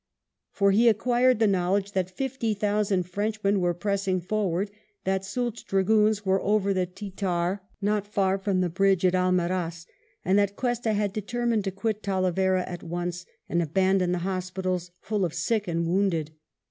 [0.49, 4.71] For he acquired the knowledge that fifty thousand Frenchmen were pressing forward,
[5.03, 9.85] that Soult's dragoons were over the Tietar not far from the bridge at Almaraz,
[10.25, 15.23] and that Cuesta had determined to quit Talavera at once, and abandon the hospitals full
[15.23, 16.31] of sick and wounded.